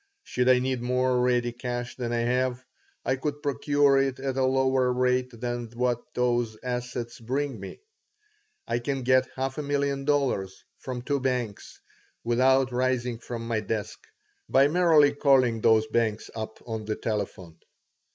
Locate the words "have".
2.21-2.65